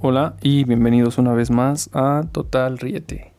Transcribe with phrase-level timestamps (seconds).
[0.00, 3.32] Hola y bienvenidos una vez más a Total Riete.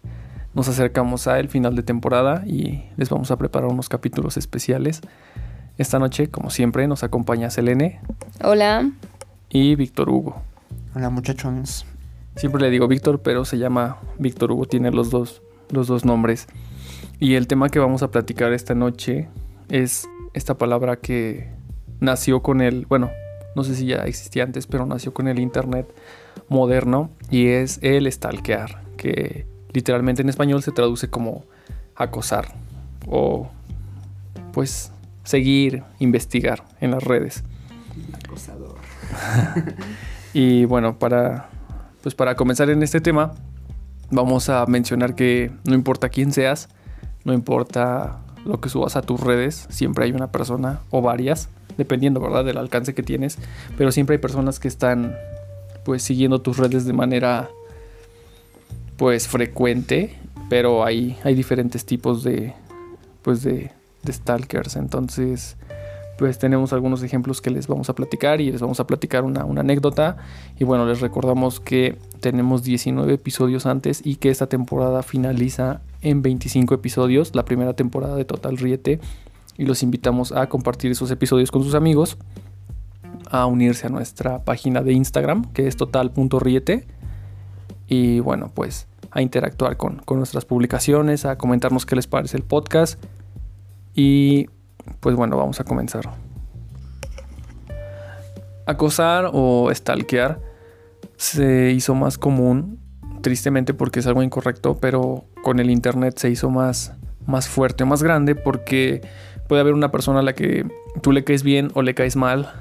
[0.54, 5.00] Nos acercamos al final de temporada y les vamos a preparar unos capítulos especiales.
[5.78, 8.02] Esta noche, como siempre, nos acompaña Selene.
[8.44, 8.92] Hola.
[9.50, 10.42] Y Víctor Hugo.
[10.94, 11.86] Hola muchachones.
[12.36, 16.50] Siempre le digo Víctor, pero se llama Víctor Hugo, tiene los dos, los dos nombres.
[17.22, 19.30] Y el tema que vamos a platicar esta noche
[19.70, 21.54] es esta palabra que
[22.02, 23.12] nació con el, bueno,
[23.56, 25.88] no sé si ya existía antes, pero nació con el internet
[26.48, 31.46] moderno y es el stalkear, que literalmente en español se traduce como
[31.96, 32.54] acosar
[33.08, 33.50] o
[34.54, 34.92] pues
[35.24, 37.44] seguir, investigar en las redes.
[38.14, 38.76] Acosador.
[40.34, 41.50] y bueno, para
[42.02, 43.34] pues para comenzar en este tema,
[44.10, 46.70] vamos a mencionar que no importa quién seas,
[47.26, 52.22] no importa lo que subas a tus redes, siempre hay una persona o varias, dependiendo,
[52.22, 53.38] ¿verdad?, del alcance que tienes,
[53.78, 55.16] pero siempre hay personas que están
[55.90, 57.50] pues siguiendo tus redes de manera
[58.96, 60.16] pues frecuente,
[60.48, 62.54] pero hay, hay diferentes tipos de
[63.24, 63.72] pues de,
[64.04, 65.58] de stalkers, entonces
[66.20, 69.46] pues tenemos algunos ejemplos que les vamos a platicar y les vamos a platicar una,
[69.46, 70.18] una, anécdota.
[70.60, 76.22] Y bueno, les recordamos que tenemos 19 episodios antes y que esta temporada finaliza en
[76.22, 79.00] 25 episodios, la primera temporada de Total Riete.
[79.58, 82.18] Y los invitamos a compartir esos episodios con sus amigos,
[83.30, 86.88] a unirse a nuestra página de Instagram, que es total.riete.
[87.88, 92.44] Y bueno, pues a interactuar con, con nuestras publicaciones, a comentarnos qué les parece el
[92.44, 93.04] podcast.
[93.96, 94.48] Y
[95.00, 96.10] pues bueno, vamos a comenzar.
[98.66, 100.40] Acosar o stalkear
[101.18, 102.80] se hizo más común,
[103.22, 106.94] tristemente porque es algo incorrecto, pero con el internet se hizo más,
[107.26, 109.02] más fuerte, más grande, porque
[109.48, 110.68] puede haber una persona a la que
[111.02, 112.54] tú le caes bien o le caes mal,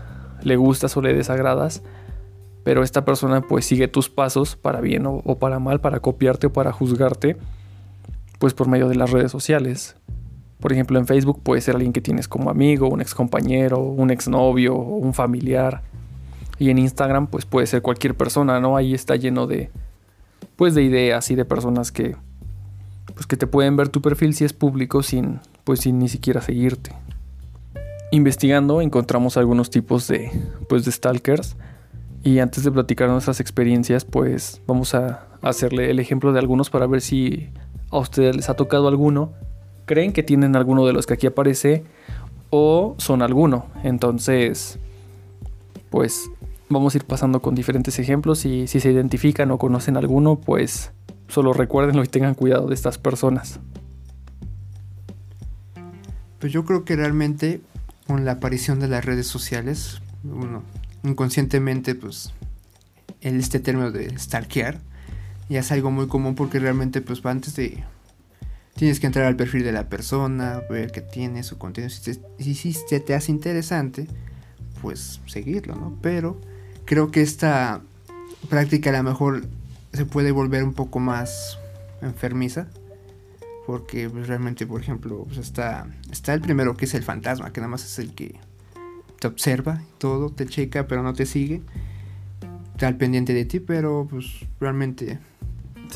[0.42, 1.82] le gustas o le desagradas,
[2.64, 6.52] pero esta persona pues sigue tus pasos para bien o, para mal, para copiarte o
[6.52, 7.36] para juzgarte,
[8.38, 9.96] pues por medio de las redes sociales.
[10.60, 14.10] Por ejemplo, en Facebook puede ser alguien que tienes como amigo, un ex compañero, un
[14.10, 15.82] exnovio, un familiar.
[16.58, 18.76] Y en Instagram, pues puede ser cualquier persona, ¿no?
[18.76, 19.70] Ahí está lleno de,
[20.56, 22.16] pues, de ideas y de personas que,
[23.14, 26.40] pues, que te pueden ver tu perfil si es público sin, pues, sin ni siquiera
[26.40, 26.90] seguirte.
[28.10, 30.30] Investigando encontramos algunos tipos de,
[30.68, 31.56] pues, de stalkers.
[32.24, 36.86] Y antes de platicar nuestras experiencias, pues, vamos a hacerle el ejemplo de algunos para
[36.86, 37.48] ver si
[37.90, 39.32] a ustedes les ha tocado alguno
[39.88, 41.82] creen que tienen alguno de los que aquí aparece
[42.50, 43.66] o son alguno.
[43.82, 44.78] Entonces,
[45.90, 46.30] pues
[46.68, 50.92] vamos a ir pasando con diferentes ejemplos y si se identifican o conocen alguno, pues
[51.26, 53.58] solo recuérdenlo y tengan cuidado de estas personas.
[56.38, 57.60] Pues yo creo que realmente
[58.08, 60.64] con la aparición de las redes sociales, uno
[61.04, 62.32] inconscientemente pues
[63.20, 64.80] este término de stalkear
[65.48, 67.84] ya es algo muy común porque realmente pues antes de
[68.78, 71.90] Tienes que entrar al perfil de la persona, ver qué tiene, su contenido.
[71.90, 74.06] Si, te, si, si te hace interesante,
[74.80, 75.98] pues seguirlo, ¿no?
[76.00, 76.40] Pero
[76.84, 77.80] creo que esta
[78.48, 79.46] práctica a lo mejor
[79.92, 81.58] se puede volver un poco más
[82.02, 82.68] enfermiza.
[83.68, 87.60] Porque pues, realmente, por ejemplo, pues está, está el primero que es el fantasma, que
[87.60, 88.36] nada más es el que
[89.20, 91.60] te observa todo, te checa, pero no te sigue.
[92.72, 94.24] Está al pendiente de ti, pero pues
[94.58, 95.18] realmente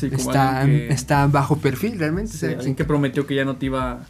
[0.03, 2.33] está, está bajo perfil realmente.
[2.61, 4.05] Sí, que prometió que ya no te iba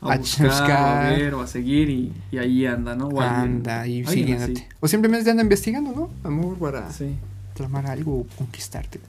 [0.00, 3.20] a, buscar, a ver o a seguir y, ahí anda, ¿no?
[3.20, 4.68] anda y siguiéndote.
[4.78, 6.10] O simplemente anda investigando, ¿no?
[6.22, 6.88] Amor para
[7.54, 9.00] tramar algo o conquistarte.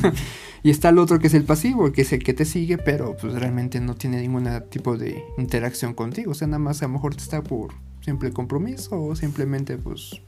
[0.62, 3.16] y está el otro que es el pasivo, que es el que te sigue, pero
[3.16, 6.32] pues realmente no tiene ningún tipo de interacción contigo.
[6.32, 10.20] O sea, nada más a lo mejor te está por simple compromiso o simplemente pues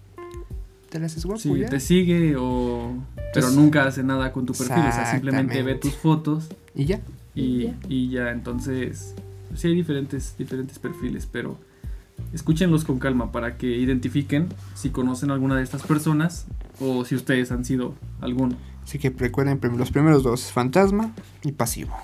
[0.90, 1.40] te la haces guapo.
[1.40, 2.92] Sí, te sigue o...
[3.32, 6.48] Pero pues, nunca hace nada con tu perfil, o sea, simplemente ve tus fotos.
[6.74, 7.00] Y ya.
[7.34, 9.14] Y, y ya, entonces...
[9.54, 11.58] Sí hay diferentes, diferentes perfiles, pero
[12.32, 16.46] escúchenlos con calma para que identifiquen si conocen alguna de estas personas
[16.80, 18.56] o si ustedes han sido alguno.
[18.82, 21.12] Así que recuerden los primeros dos, fantasma
[21.42, 21.94] y pasivo.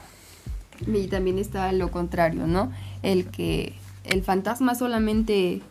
[0.86, 2.70] Y también está lo contrario, ¿no?
[3.02, 3.74] El que
[4.04, 5.62] el fantasma solamente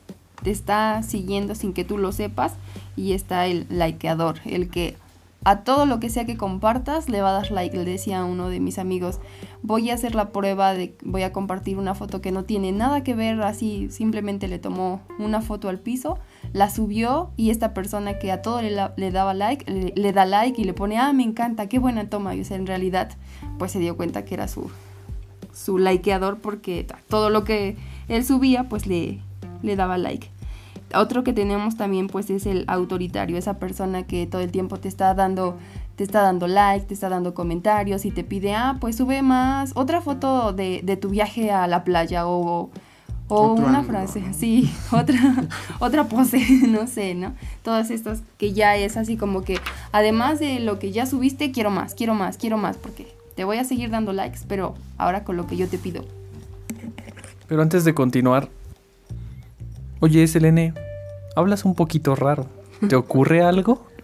[0.44, 2.54] te está siguiendo sin que tú lo sepas
[2.96, 4.96] y está el likeador, el que
[5.45, 7.77] a todo lo que sea que compartas le va a dar like.
[7.77, 9.19] Le decía a uno de mis amigos,
[9.62, 13.03] voy a hacer la prueba de, voy a compartir una foto que no tiene nada
[13.03, 16.18] que ver, así simplemente le tomó una foto al piso,
[16.51, 20.65] la subió y esta persona que a todo le, daba like, le, da like y
[20.65, 22.36] le pone, ah, me encanta, qué buena toma.
[22.36, 23.12] Y o sea, en realidad,
[23.59, 24.71] pues se dio cuenta que era su,
[25.53, 27.77] su likeador porque todo lo que
[28.07, 29.21] él subía, pues le,
[29.62, 30.31] le daba like
[31.00, 34.88] otro que tenemos también pues es el autoritario, esa persona que todo el tiempo te
[34.88, 35.57] está dando
[35.95, 39.71] te está dando like, te está dando comentarios y te pide, ah, pues sube más,
[39.75, 42.69] otra foto de, de tu viaje a la playa o,
[43.27, 45.47] o una frase, sí, otra,
[45.80, 47.33] otra pose, no sé, ¿no?
[47.63, 49.59] Todas estas que ya es así como que,
[49.92, 53.57] además de lo que ya subiste, quiero más, quiero más, quiero más, porque te voy
[53.57, 56.06] a seguir dando likes, pero ahora con lo que yo te pido.
[57.47, 58.50] Pero antes de continuar,
[60.00, 60.74] oye, Selene,
[61.36, 62.48] hablas un poquito raro.
[62.88, 63.86] ¿Te ocurre algo?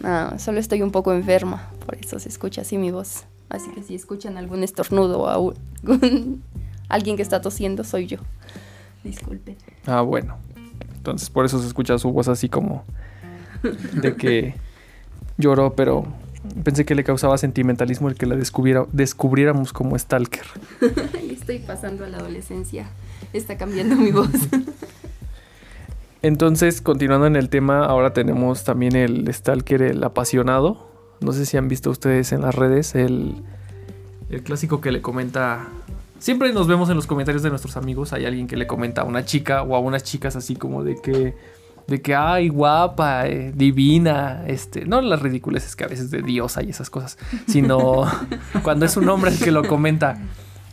[0.00, 3.24] No, solo estoy un poco enferma, por eso se escucha así mi voz.
[3.48, 6.40] Así que si escuchan algún estornudo o algún,
[6.88, 8.18] alguien que está tosiendo, soy yo.
[9.02, 9.56] Disculpen.
[9.86, 10.36] Ah, bueno.
[10.94, 12.84] Entonces por eso se escucha su voz así como
[13.92, 14.54] de que
[15.36, 16.04] lloró, pero
[16.62, 20.44] pensé que le causaba sentimentalismo el que la descubriera, descubriéramos como Stalker.
[21.30, 22.86] estoy pasando a la adolescencia.
[23.32, 24.30] Está cambiando mi voz.
[26.22, 30.88] Entonces, continuando en el tema, ahora tenemos también el Stalker, el apasionado.
[31.20, 33.42] No sé si han visto ustedes en las redes el,
[34.30, 35.68] el clásico que le comenta.
[36.18, 38.12] Siempre nos vemos en los comentarios de nuestros amigos.
[38.12, 41.00] Hay alguien que le comenta a una chica o a unas chicas así como de
[41.00, 41.34] que.
[41.86, 46.62] De que, ay, guapa, eh, divina, este, no las es que a veces de diosa
[46.62, 47.16] y esas cosas,
[47.46, 48.04] sino
[48.62, 50.20] cuando es un hombre el que lo comenta,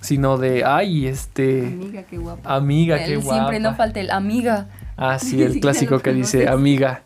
[0.06, 1.66] sino de, ay, este...
[1.66, 2.56] Amiga, qué guapa.
[2.56, 3.34] Amiga, qué guapa.
[3.34, 4.68] Siempre no falta el amiga.
[4.98, 7.04] Ah, sí, el clásico que dice amiga.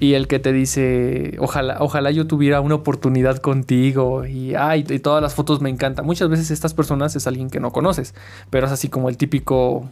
[0.00, 4.26] Y el que te dice, ojalá, ojalá yo tuviera una oportunidad contigo.
[4.26, 6.04] Y, ay, y todas las fotos me encantan.
[6.04, 8.14] Muchas veces estas personas es alguien que no conoces.
[8.50, 9.88] Pero es así como el típico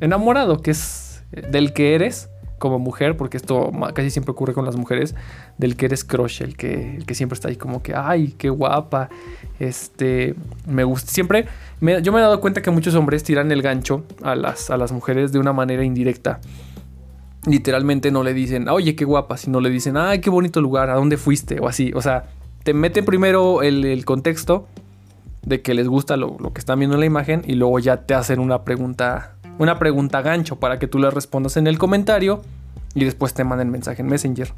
[0.00, 4.76] enamorado, que es del que eres como mujer, porque esto casi siempre ocurre con las
[4.76, 5.14] mujeres,
[5.58, 8.48] del que eres crush, el que, el que siempre está ahí como que, ay, qué
[8.48, 9.10] guapa,
[9.58, 10.34] este,
[10.66, 11.46] me gusta, siempre,
[11.80, 14.92] yo me he dado cuenta que muchos hombres tiran el gancho a las, a las
[14.92, 16.40] mujeres de una manera indirecta.
[17.46, 20.94] Literalmente no le dicen, oye, qué guapa, sino le dicen, ay, qué bonito lugar, ¿a
[20.94, 21.60] dónde fuiste?
[21.60, 22.24] O así, o sea,
[22.64, 24.66] te meten primero el, contexto
[25.42, 27.98] de que les gusta lo, lo que están viendo en la imagen y luego ya
[27.98, 32.42] te hacen una pregunta una pregunta gancho para que tú le respondas en el comentario
[32.94, 34.52] y después te manden mensaje en Messenger.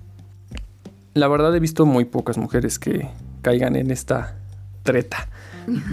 [1.14, 3.08] La verdad he visto muy pocas mujeres que
[3.42, 4.36] caigan en esta
[4.82, 5.28] treta.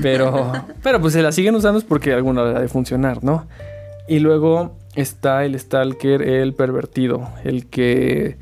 [0.01, 0.53] Pero,
[0.83, 3.47] pero pues se la siguen usando es porque alguna hora de funcionar, ¿no?
[4.07, 8.37] Y luego está el stalker, el pervertido, el que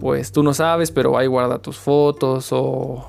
[0.00, 3.06] pues tú no sabes, pero ahí guarda tus fotos o,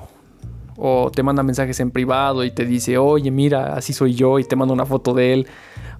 [0.76, 4.44] o te manda mensajes en privado y te dice, oye, mira, así soy yo y
[4.44, 5.46] te manda una foto de él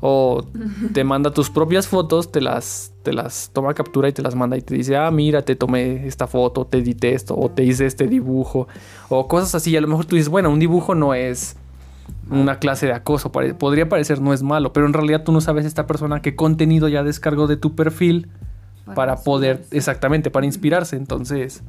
[0.01, 0.45] o
[0.93, 4.57] te manda tus propias fotos, te las, te las toma captura y te las manda
[4.57, 7.87] y te dice, ah, mira, te tomé esta foto, te edité esto, o te hice
[7.87, 8.69] este dibujo,
[9.09, 9.73] o cosas así.
[9.73, 11.57] Y a lo mejor tú dices, bueno, un dibujo no es
[12.31, 15.67] una clase de acoso, podría parecer no es malo, pero en realidad tú no sabes
[15.67, 18.29] esta persona qué contenido ya descargó de tu perfil
[18.95, 20.97] para, poder, exactamente, para inspirarse.
[20.97, 21.63] Entonces,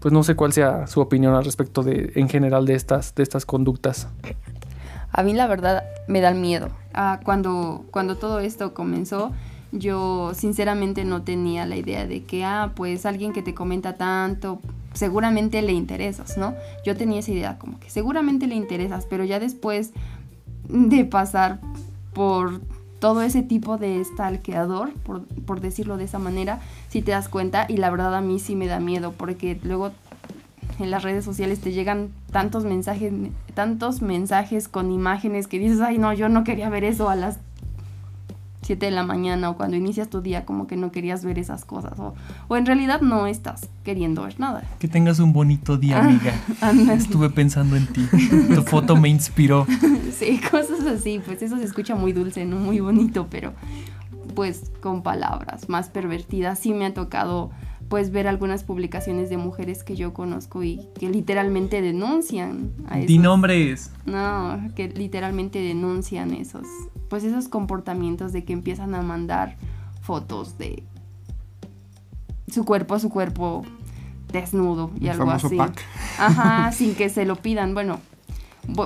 [0.00, 3.22] pues no sé cuál sea su opinión al respecto de, en general, de estas, de
[3.22, 4.08] estas conductas.
[5.12, 9.32] A mí la verdad me da miedo Ah, cuando, cuando todo esto comenzó,
[9.72, 14.60] yo sinceramente no tenía la idea de que, ah, pues alguien que te comenta tanto,
[14.92, 16.54] seguramente le interesas, ¿no?
[16.84, 19.92] Yo tenía esa idea como que seguramente le interesas, pero ya después
[20.68, 21.60] de pasar
[22.12, 22.60] por
[22.98, 27.64] todo ese tipo de stalkeador, por, por decirlo de esa manera, si te das cuenta
[27.68, 29.92] y la verdad a mí sí me da miedo porque luego
[30.78, 33.12] en las redes sociales te llegan tantos mensajes,
[33.54, 37.38] tantos mensajes con imágenes que dices, ay no, yo no quería ver eso a las
[38.62, 41.64] 7 de la mañana o cuando inicias tu día como que no querías ver esas
[41.64, 42.14] cosas o,
[42.48, 44.62] o en realidad no estás queriendo ver nada.
[44.78, 46.32] Que tengas un bonito día, amiga.
[46.94, 48.08] Estuve pensando en ti.
[48.54, 49.66] Tu foto me inspiró.
[50.16, 53.52] sí, cosas así, pues eso se escucha muy dulce, no muy bonito, pero
[54.34, 57.50] pues con palabras más pervertidas sí me ha tocado
[57.92, 63.18] pues ver algunas publicaciones de mujeres que yo conozco y que literalmente denuncian a esos,
[63.18, 63.90] nombres.
[64.06, 66.66] No, que literalmente denuncian esos,
[67.10, 69.58] pues esos comportamientos de que empiezan a mandar
[70.00, 70.84] fotos de
[72.50, 73.62] su cuerpo a su cuerpo
[74.32, 75.58] desnudo y algo así.
[76.18, 77.74] Ajá, sin que se lo pidan.
[77.74, 78.00] Bueno,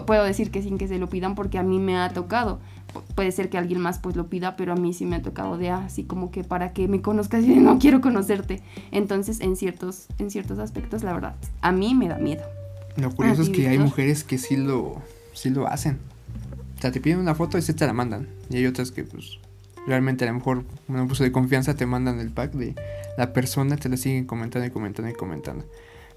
[0.05, 2.59] puedo decir que sin que se lo pidan porque a mí me ha tocado
[3.15, 5.59] puede ser que alguien más pues lo pida, pero a mí sí me ha tocado
[5.59, 8.63] de así como que para que me conozcas y no quiero conocerte.
[8.91, 12.45] Entonces, en ciertos, en ciertos aspectos, la verdad, a mí me da miedo.
[12.97, 15.03] Lo curioso es que hay mujeres que sí lo,
[15.35, 15.99] sí lo hacen.
[16.79, 18.29] O sea, te piden una foto y se te la mandan.
[18.49, 19.39] Y hay otras que pues
[19.87, 22.75] realmente a lo mejor un puso de confianza te mandan el pack de
[23.17, 25.65] la persona, te la siguen comentando y comentando y comentando.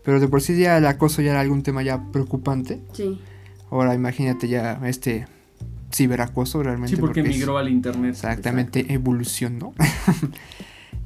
[0.04, 2.82] Pero de por sí ya el acoso ya era algún tema ya preocupante.
[2.94, 3.20] Sí.
[3.70, 5.28] Ahora imagínate ya este
[5.92, 6.96] ciberacoso realmente.
[6.96, 8.12] Sí, porque, migró al internet.
[8.12, 9.74] Exactamente, evolucionó.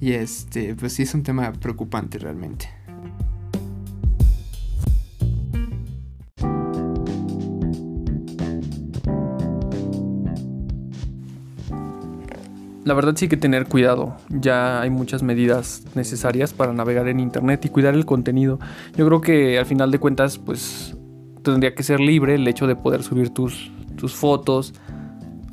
[0.04, 2.68] Y este, pues sí es un tema preocupante realmente.
[12.84, 14.18] La verdad sí hay que tener cuidado.
[14.28, 18.60] Ya hay muchas medidas necesarias para navegar en internet y cuidar el contenido.
[18.98, 20.98] Yo creo que al final de cuentas, pues
[21.44, 23.72] tendría que ser libre el hecho de poder subir tus,
[24.04, 24.74] tus fotos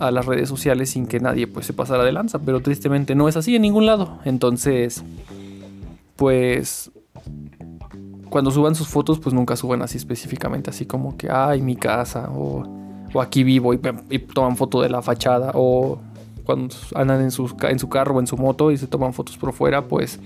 [0.01, 2.41] a las redes sociales sin que nadie pues se pasara de lanza.
[2.41, 4.19] Pero tristemente no es así en ningún lado.
[4.25, 5.05] Entonces,
[6.17, 6.91] pues
[8.29, 12.29] cuando suban sus fotos, pues nunca suban así específicamente, así como que, ay, mi casa,
[12.33, 12.65] o,
[13.15, 13.79] o aquí vivo y,
[14.19, 16.01] toman foto de la fachada, o
[16.45, 19.53] cuando andan en en su carro o en su moto y se toman fotos por
[19.53, 20.19] fuera, pues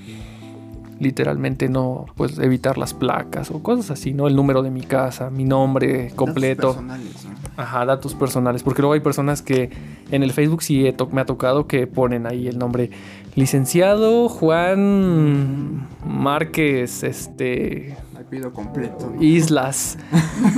[1.00, 4.26] literalmente no, pues evitar las placas o cosas así, ¿no?
[4.26, 6.68] El número de mi casa, mi nombre completo.
[6.68, 7.62] Datos personales, ¿no?
[7.62, 8.62] Ajá, datos personales.
[8.62, 9.70] Porque luego hay personas que
[10.10, 12.90] en el Facebook sí he me ha tocado que ponen ahí el nombre
[13.34, 17.96] licenciado Juan Márquez, este,
[18.34, 19.12] pido completo.
[19.14, 19.22] ¿no?
[19.22, 19.98] Islas.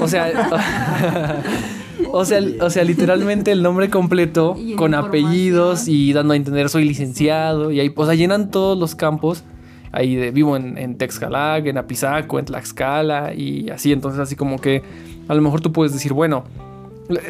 [0.00, 0.50] O sea,
[2.12, 6.85] o sea, o sea, literalmente el nombre completo con apellidos y dando a entender soy
[6.85, 9.45] licenciado y ahí, o sea, llenan todos los campos.
[9.93, 13.93] Ahí de vivo en, en Texcalac, en Apizaco, en Tlaxcala y así.
[13.93, 14.83] Entonces, así como que
[15.28, 16.45] a lo mejor tú puedes decir, bueno,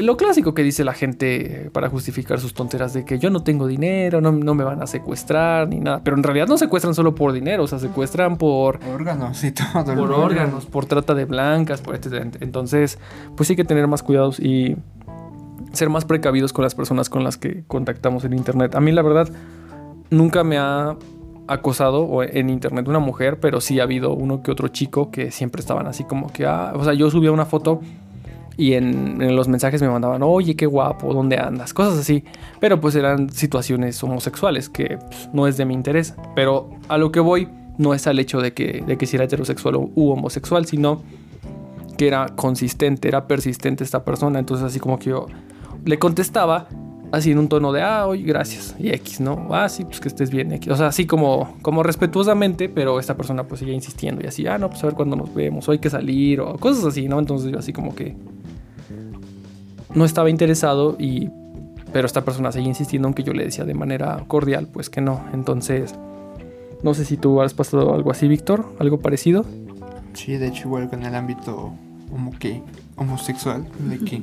[0.00, 3.66] lo- clásico que dice la gente para justificar sus tonteras de que yo no tengo
[3.66, 6.00] dinero, no, no me van a secuestrar ni nada.
[6.02, 9.84] Pero en realidad no secuestran solo por dinero, o sea, secuestran por Órganos y todo.
[9.84, 10.16] por ¿no?
[10.16, 12.98] órganos, por trata de blancas, por este, entonces,
[13.36, 14.76] pues sí hay que tener más cuidados y
[15.72, 18.75] ser más precavidos con las personas con las que contactamos en internet.
[18.76, 19.28] A mí la verdad
[20.08, 20.96] nunca me ha
[21.48, 25.30] acosado o en internet una mujer, pero sí ha habido uno que otro chico que
[25.30, 27.80] siempre estaban así como que, ah, o sea, yo subía una foto
[28.56, 31.74] y en, los mensajes me mandaban, oye, qué guapo, ¿dónde andas?
[31.74, 32.24] Cosas así.
[32.58, 36.14] Pero pues eran situaciones homosexuales que pues, no es de mi interés.
[36.34, 39.26] Pero a lo que voy no es al hecho de que, de que si era
[39.26, 41.02] heterosexual u homosexual, sino
[41.98, 44.38] que era consistente, era persistente esta persona.
[44.38, 45.26] Entonces así como que yo
[45.84, 46.66] le contestaba
[47.12, 49.48] así en un tono de, ah, oye, gracias, y X, ¿no?
[49.50, 50.72] Ah, sí, pues que estés bien, X.
[50.72, 54.58] O sea, así como, como respetuosamente, pero esta persona pues seguía insistiendo y así, ah,
[54.58, 57.18] no, pues a ver cuándo nos vemos, o hay que salir, o cosas así, ¿no?
[57.18, 58.16] Entonces yo así como que
[59.94, 61.30] no estaba interesado y...
[61.92, 65.25] Pero esta persona seguía insistiendo aunque yo le decía de manera cordial, pues que no.
[65.32, 65.94] Entonces,
[66.82, 69.46] no sé si tú has pasado algo así, Víctor, algo parecido.
[70.12, 71.72] Sí, de hecho, igual con el ámbito
[72.12, 72.60] homo que,
[72.96, 74.22] homosexual, de que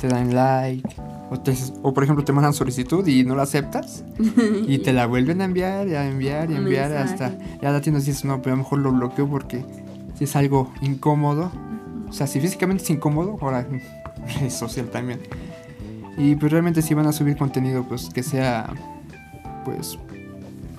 [0.00, 0.88] te dan like,
[1.32, 4.04] o, te- o por ejemplo te mandan solicitud y no la aceptas,
[4.66, 7.24] y te la vuelven a enviar, y a enviar, y a enviar, mensaje.
[7.24, 9.64] hasta ya la tienes y dices, no, pero a lo mejor lo bloqueo porque
[10.16, 11.50] si es algo incómodo,
[12.08, 13.66] o sea, si físicamente es incómodo, ahora
[14.42, 15.20] es social también.
[16.18, 18.70] Y pues realmente si van a subir contenido, pues que sea,
[19.64, 19.98] pues,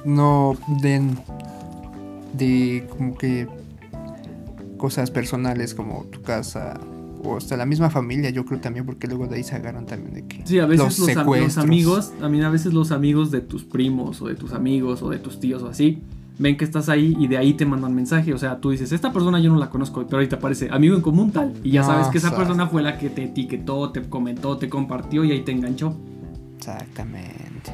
[0.05, 1.17] no den
[2.33, 3.47] de como que
[4.77, 6.79] cosas personales como tu casa
[7.23, 10.13] o hasta la misma familia, yo creo también, porque luego de ahí se agarran también
[10.13, 13.41] de que Sí, a veces los los, los amigos, mí a veces los amigos de
[13.41, 16.03] tus primos o de tus amigos o de tus tíos o así,
[16.37, 18.33] ven que estás ahí y de ahí te mandan mensaje.
[18.33, 20.95] O sea, tú dices, esta persona yo no la conozco, pero ahí te aparece amigo
[20.95, 21.53] en común tal.
[21.63, 24.69] Y ya No, sabes que esa persona fue la que te etiquetó, te comentó, te
[24.69, 25.95] compartió y ahí te enganchó.
[26.57, 27.71] Exactamente.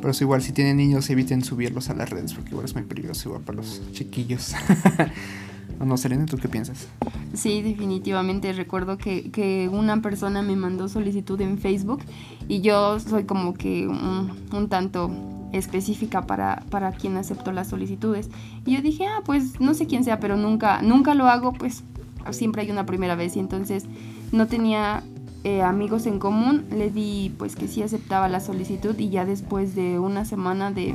[0.00, 2.84] Pero es igual, si tienen niños, eviten subirlos a las redes, porque igual es muy
[2.84, 4.54] peligroso igual para los chiquillos.
[5.80, 6.26] ¿O no, Serena?
[6.26, 6.88] ¿Tú qué piensas?
[7.34, 8.52] Sí, definitivamente.
[8.52, 12.00] Recuerdo que, que una persona me mandó solicitud en Facebook
[12.48, 15.10] y yo soy como que un, un tanto
[15.52, 18.28] específica para, para quien aceptó las solicitudes.
[18.66, 21.84] Y yo dije, ah, pues no sé quién sea, pero nunca, nunca lo hago, pues
[22.30, 23.36] siempre hay una primera vez.
[23.36, 23.86] Y entonces
[24.32, 25.02] no tenía
[25.44, 29.74] eh, amigos en común, le di pues que sí aceptaba la solicitud y ya después
[29.74, 30.94] de una semana de,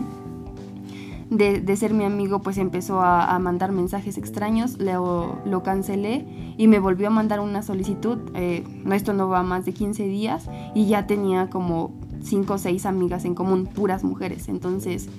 [1.38, 6.26] de, ser mi amigo, pues empezó a, mandar mensajes extraños, lo, lo cancelé
[6.58, 8.20] y me volvió a mandar una solicitud.
[8.36, 12.86] Eh, esto no va más de 15 días y ya tenía como 5 o 6
[12.86, 14.48] amigas en común, puras mujeres.
[14.48, 15.10] Entonces,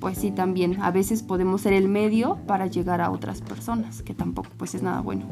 [0.00, 4.14] pues sí, también a veces podemos ser el medio para llegar a otras personas, que
[4.14, 5.24] tampoco pues es nada bueno.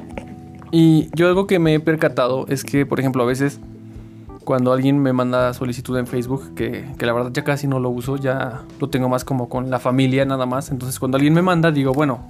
[0.70, 3.60] Y yo algo que me he percatado es que, por ejemplo, a veces
[4.44, 7.90] cuando alguien me manda solicitud en Facebook, que, que la verdad ya casi no lo
[7.90, 10.70] uso, ya lo tengo más como con la familia nada más.
[10.70, 12.20] Entonces cuando alguien me manda, digo, bueno,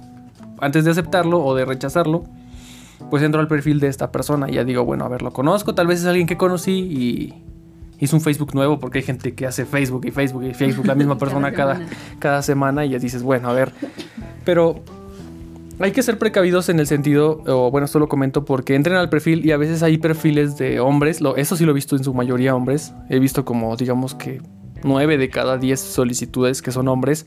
[0.59, 2.23] antes de aceptarlo o de rechazarlo,
[3.09, 5.75] pues entro al perfil de esta persona y ya digo, bueno, a ver, lo conozco,
[5.75, 7.33] tal vez es alguien que conocí y
[7.99, 10.95] hizo un Facebook nuevo porque hay gente que hace Facebook y Facebook y Facebook, la
[10.95, 12.17] misma persona Cada cada, semana.
[12.19, 13.73] cada semana y ya dices, bueno, a ver,
[14.45, 14.83] pero
[15.79, 19.09] hay que ser precavidos en el sentido, o bueno, esto lo comento porque entren al
[19.09, 22.03] perfil y a veces hay perfiles de hombres, lo, eso sí lo he visto en
[22.03, 24.41] su mayoría hombres, he visto como digamos que
[24.83, 27.25] 9 de cada 10 solicitudes que son hombres,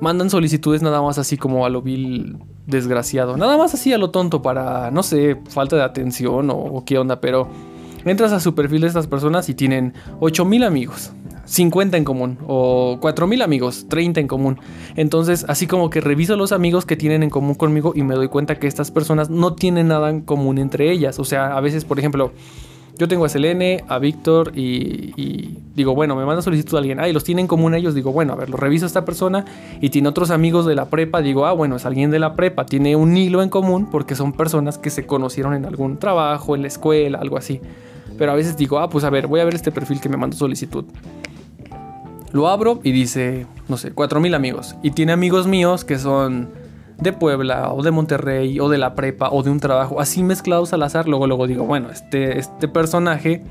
[0.00, 3.36] mandan solicitudes nada más así como a lo vil desgraciado.
[3.36, 6.98] Nada más así a lo tonto para, no sé, falta de atención o, o qué
[6.98, 7.48] onda, pero
[8.04, 11.12] entras a su perfil de estas personas y tienen 8000 amigos.
[11.46, 14.58] 50 en común o 4000 amigos, 30 en común.
[14.96, 18.28] Entonces, así como que reviso los amigos que tienen en común conmigo y me doy
[18.28, 21.18] cuenta que estas personas no tienen nada en común entre ellas.
[21.18, 22.32] O sea, a veces, por ejemplo,
[22.98, 27.08] yo tengo a Selene, a Víctor y, digo, bueno, me manda solicitud a alguien, ah,
[27.08, 29.44] y los tiene en común ellos, digo, bueno, a ver, lo reviso a esta persona
[29.82, 32.64] y tiene otros amigos de la prepa, digo, ah, bueno, es alguien de la prepa,
[32.64, 36.62] tiene un hilo en común porque son personas que se conocieron en algún trabajo, en
[36.62, 37.60] la escuela, algo así.
[38.16, 40.16] Pero a veces digo, ah, pues a ver, voy a ver este perfil que me
[40.16, 40.86] mandó solicitud.
[42.32, 44.76] Lo abro y dice, no sé, 4000 amigos.
[44.82, 46.50] Y tiene amigos míos que son
[46.98, 50.72] de Puebla o de Monterrey o de la prepa o de un trabajo, así mezclados
[50.72, 53.42] al azar, luego luego digo, bueno, este, este personaje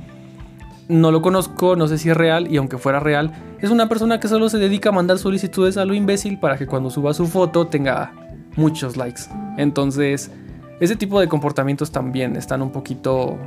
[0.87, 4.19] no lo conozco, no sé si es real y aunque fuera real, es una persona
[4.19, 7.27] que solo se dedica a mandar solicitudes a lo imbécil para que cuando suba su
[7.27, 8.13] foto tenga
[8.55, 9.23] muchos likes.
[9.57, 10.31] Entonces,
[10.79, 13.37] ese tipo de comportamientos también están un poquito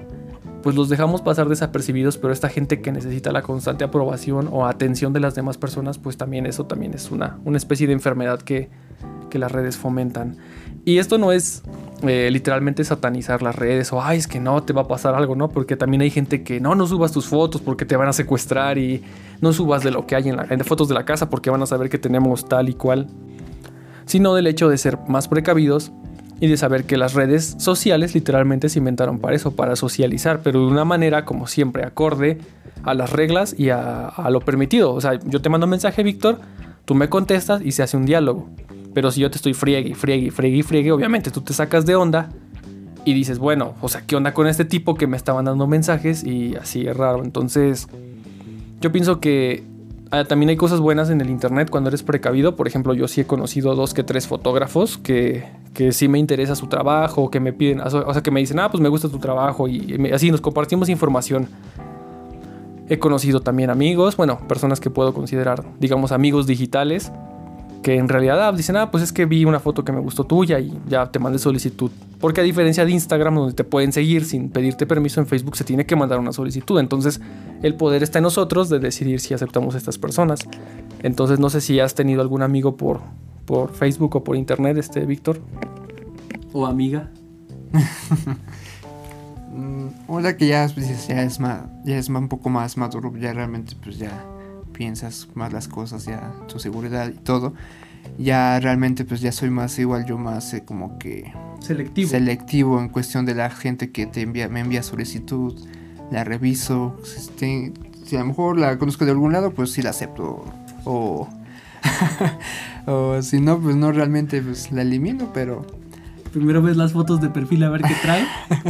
[0.68, 5.14] pues los dejamos pasar desapercibidos, pero esta gente que necesita la constante aprobación o atención
[5.14, 8.68] de las demás personas, pues también eso también es una, una especie de enfermedad que,
[9.30, 10.36] que las redes fomentan.
[10.84, 11.62] Y esto no es
[12.02, 15.34] eh, literalmente satanizar las redes o, ay, es que no, te va a pasar algo,
[15.36, 15.48] ¿no?
[15.48, 18.76] Porque también hay gente que no, no subas tus fotos porque te van a secuestrar
[18.76, 19.02] y
[19.40, 21.66] no subas de lo que hay en, la, fotos de la casa porque van a
[21.66, 23.06] saber que tenemos tal y cual.
[24.04, 25.92] Sino del hecho de ser más precavidos
[26.40, 30.60] y de saber que las redes sociales literalmente se inventaron para eso, para socializar, pero
[30.60, 32.38] de una manera como siempre, acorde
[32.84, 34.94] a las reglas y a, lo permitido.
[34.94, 36.40] O sea, yo te mando mensaje, Víctor,
[36.84, 38.48] tú me contestas y se hace un diálogo.
[38.94, 42.30] Pero si yo te estoy friegue, friegue, friegue, friegue, obviamente tú te sacas de onda
[43.04, 46.24] y dices, bueno, o sea, ¿qué onda con este tipo que me está mandando mensajes?
[46.24, 47.22] Y así es raro.
[47.24, 47.88] Entonces,
[48.80, 49.64] yo pienso que
[50.10, 52.56] ah, también hay cosas buenas en el internet cuando eres precavido.
[52.56, 56.54] Por ejemplo, yo sí he conocido dos que tres fotógrafos que, que sí me interesa
[56.54, 59.18] su trabajo, que me piden, o sea, que me dicen, ah, pues me gusta tu
[59.18, 61.48] trabajo y así nos compartimos información.
[62.88, 67.12] He conocido también amigos, bueno, personas que puedo considerar, digamos, amigos digitales
[67.88, 70.24] que en realidad ah, dicen, ah, pues es que vi una foto que me gustó
[70.24, 71.90] tuya y ya te mandé solicitud.
[72.20, 75.64] Porque a diferencia de Instagram, donde te pueden seguir sin pedirte permiso, en Facebook se
[75.64, 76.78] tiene que mandar una solicitud.
[76.80, 77.18] Entonces,
[77.62, 80.40] el poder está en nosotros de decidir si aceptamos a estas personas.
[81.02, 83.00] Entonces, no sé si has tenido algún amigo por,
[83.46, 85.40] por Facebook o por internet, este Víctor.
[86.52, 87.08] O amiga.
[89.50, 93.32] Mm, hola, que ya, pues, ya, es más, ya es un poco más maduro, ya
[93.32, 94.37] realmente, pues ya
[94.78, 97.52] piensas más las cosas, ya tu seguridad y todo.
[98.16, 102.08] Ya realmente pues ya soy más igual yo más eh, como que selectivo.
[102.08, 105.52] selectivo en cuestión de la gente que te envía me envía solicitud,
[106.12, 107.72] la reviso, este,
[108.06, 110.44] si a lo mejor la conozco de algún lado, pues sí la acepto
[110.84, 111.28] o
[112.86, 115.66] o si no pues no realmente pues la elimino, pero
[116.32, 118.26] Primero ves las fotos de perfil a ver qué trae.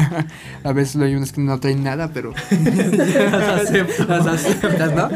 [0.64, 5.08] a veces hay unas que no traen nada, pero las aceptas, las aceptas, ¿no?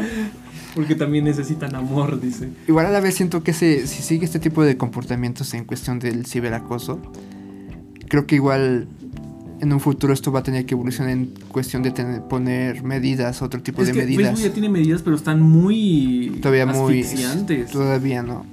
[0.75, 2.49] Porque también necesitan amor, dice.
[2.67, 6.25] Igual a la vez siento que si sigue este tipo de comportamientos en cuestión del
[6.25, 6.99] ciberacoso,
[8.07, 8.87] creo que igual
[9.59, 13.41] en un futuro esto va a tener que evolucionar en cuestión de tener, poner medidas,
[13.41, 14.27] otro tipo de medidas.
[14.27, 17.05] Facebook ya tiene medidas, pero están muy todavía muy
[17.71, 18.45] todavía no.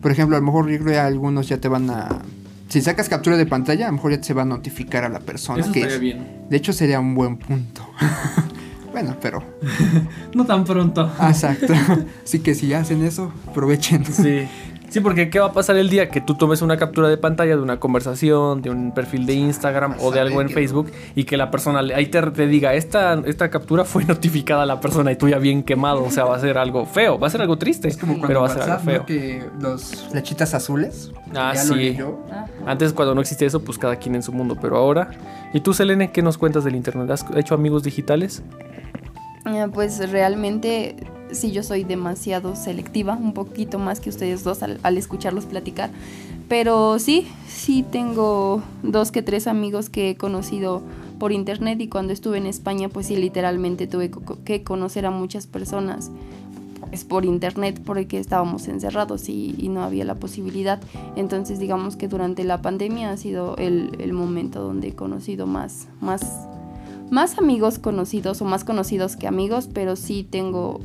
[0.00, 2.22] Por ejemplo, a lo mejor yo creo que algunos ya te van a
[2.68, 5.20] si sacas captura de pantalla, a lo mejor ya se va a notificar a la
[5.20, 6.26] persona Eso estaría bien.
[6.48, 7.86] De hecho sería un buen punto.
[8.92, 9.42] Bueno, pero.
[10.34, 11.10] no tan pronto.
[11.20, 11.72] Exacto.
[12.24, 14.04] Así que si hacen eso, aprovechen.
[14.04, 14.46] Sí.
[14.92, 17.56] Sí, porque ¿qué va a pasar el día que tú tomes una captura de pantalla
[17.56, 21.38] de una conversación, de un perfil de Instagram o de algo en Facebook y que
[21.38, 25.30] la persona ahí te, diga, esta, esta captura fue notificada a la persona y tú
[25.30, 26.04] ya bien quemado?
[26.04, 27.88] O sea, va a ser algo feo, va a ser algo triste.
[27.88, 29.06] Es como pero va a ser algo feo.
[29.06, 31.10] que los flechitas azules.
[31.34, 31.96] Ah, sí.
[32.66, 35.08] Antes, cuando no existía eso, pues cada quien en su mundo, pero ahora.
[35.54, 37.10] ¿Y tú, Selene, qué nos cuentas del internet?
[37.10, 38.42] ¿Has hecho amigos digitales?
[39.44, 40.96] Eh, pues realmente
[41.32, 45.90] sí yo soy demasiado selectiva, un poquito más que ustedes dos al, escucharlos platicar.
[46.48, 50.82] Pero sí, sí tengo dos que tres amigos que he conocido
[51.18, 54.10] por internet y cuando estuve en España pues sí literalmente tuve
[54.44, 56.10] que conocer a muchas personas
[56.90, 60.80] pues, por internet porque estábamos encerrados y, no había la posibilidad.
[61.16, 65.88] Entonces digamos que durante la pandemia ha sido el, el momento donde he conocido más,
[66.00, 66.46] más
[67.12, 70.80] más amigos conocidos o más conocidos que amigos, pero sí tengo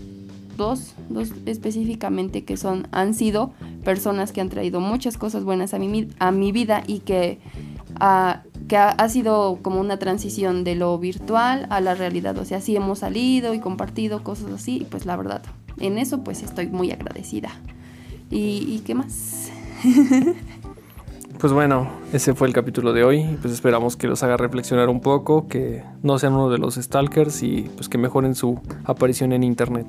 [0.58, 3.54] dos, dos específicamente que son, han sido
[3.86, 7.40] personas que han traído muchas cosas buenas a mi, a mi vida y que,
[8.68, 12.38] que ha, sido como una transición de lo virtual a la realidad.
[12.38, 15.44] O sea, sí hemos salido y compartido cosas así y pues la verdad,
[15.80, 17.52] en eso pues estoy muy agradecida.
[18.30, 19.50] ¿Y, y qué más?
[21.40, 23.38] Pues bueno, ese fue el capítulo de hoy.
[23.42, 27.44] Pues esperamos que los haga reflexionar un poco, que no sean uno de los stalkers
[27.44, 29.86] y pues que mejoren su aparición en internet.